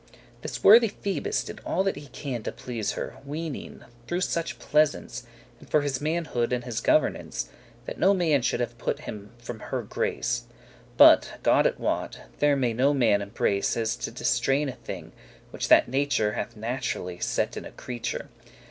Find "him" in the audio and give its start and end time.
9.01-9.29